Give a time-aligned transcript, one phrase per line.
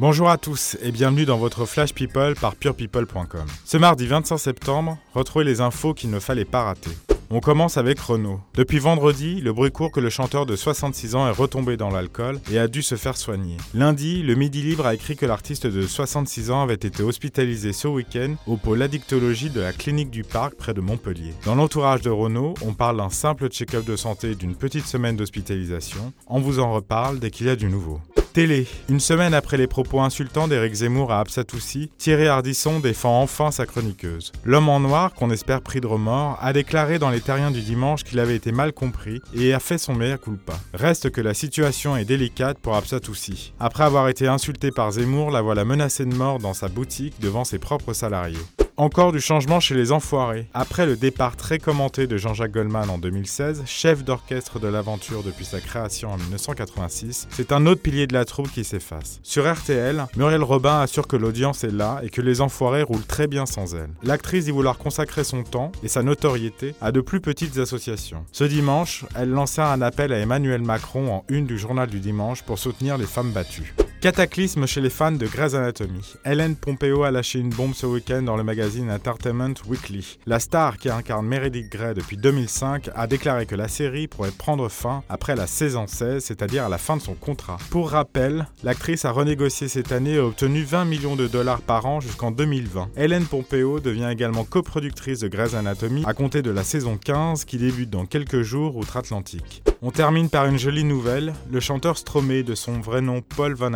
[0.00, 3.44] Bonjour à tous et bienvenue dans votre Flash People par purepeople.com.
[3.66, 6.92] Ce mardi 25 septembre, retrouvez les infos qu'il ne fallait pas rater.
[7.28, 8.40] On commence avec Renault.
[8.54, 12.40] Depuis vendredi, le bruit court que le chanteur de 66 ans est retombé dans l'alcool
[12.50, 13.56] et a dû se faire soigner.
[13.72, 17.86] Lundi, le Midi Libre a écrit que l'artiste de 66 ans avait été hospitalisé ce
[17.86, 21.34] week-end au pôle addictologie de la clinique du Parc près de Montpellier.
[21.44, 26.12] Dans l'entourage de Renault, on parle d'un simple check-up de santé d'une petite semaine d'hospitalisation.
[26.26, 28.00] On vous en reparle dès qu'il y a du nouveau.
[28.32, 28.68] Télé.
[28.88, 33.66] Une semaine après les propos insultants d'Éric Zemmour à Absatoussi, Thierry Ardisson défend enfin sa
[33.66, 34.30] chroniqueuse.
[34.44, 38.04] L'homme en noir, qu'on espère pris de remords, a déclaré dans les terriens du dimanche
[38.04, 40.54] qu'il avait été mal compris et a fait son mea culpa.
[40.74, 43.52] Reste que la situation est délicate pour Absatoussi.
[43.58, 47.44] Après avoir été insulté par Zemmour, la voilà menacée de mort dans sa boutique devant
[47.44, 48.38] ses propres salariés.
[48.76, 50.46] Encore du changement chez les Enfoirés.
[50.54, 55.44] Après le départ très commenté de Jean-Jacques Goldman en 2016, chef d'orchestre de l'aventure depuis
[55.44, 59.20] sa création en 1986, c'est un autre pilier de la troupe qui s'efface.
[59.22, 63.26] Sur RTL, Muriel Robin assure que l'audience est là et que les Enfoirés roulent très
[63.26, 63.90] bien sans elle.
[64.02, 68.24] L'actrice y vouloir consacrer son temps et sa notoriété à de plus petites associations.
[68.32, 72.42] Ce dimanche, elle lança un appel à Emmanuel Macron en une du journal du dimanche
[72.42, 73.74] pour soutenir les femmes battues.
[74.00, 76.14] Cataclysme chez les fans de Grey's Anatomy.
[76.24, 80.16] Hélène Pompeo a lâché une bombe ce week-end dans le magazine Entertainment Weekly.
[80.24, 84.70] La star qui incarne Meredith Grey depuis 2005 a déclaré que la série pourrait prendre
[84.70, 87.58] fin après la saison 16, c'est-à-dire à la fin de son contrat.
[87.68, 91.84] Pour rappel, l'actrice a renégocié cette année et a obtenu 20 millions de dollars par
[91.84, 92.92] an jusqu'en 2020.
[92.96, 97.58] Hélène Pompeo devient également coproductrice de Grey's Anatomy à compter de la saison 15 qui
[97.58, 99.62] débute dans quelques jours outre-Atlantique.
[99.82, 101.32] On termine par une jolie nouvelle.
[101.50, 103.72] Le chanteur Stromae, de son vrai nom Paul Van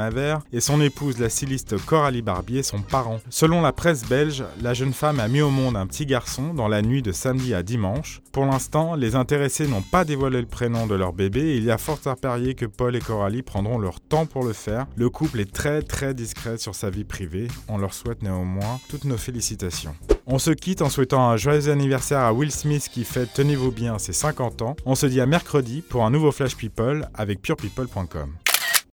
[0.52, 3.20] Et son épouse, la styliste Coralie Barbier, sont parents.
[3.30, 6.68] Selon la presse belge, la jeune femme a mis au monde un petit garçon dans
[6.68, 8.20] la nuit de samedi à dimanche.
[8.32, 11.70] Pour l'instant, les intéressés n'ont pas dévoilé le prénom de leur bébé et il y
[11.70, 14.86] a fort à parier que Paul et Coralie prendront leur temps pour le faire.
[14.96, 17.48] Le couple est très très discret sur sa vie privée.
[17.68, 19.96] On leur souhaite néanmoins toutes nos félicitations.
[20.26, 23.98] On se quitte en souhaitant un joyeux anniversaire à Will Smith qui fête, tenez-vous bien,
[23.98, 24.76] ses 50 ans.
[24.86, 28.43] On se dit à mercredi pour un nouveau Flash People avec purepeople.com.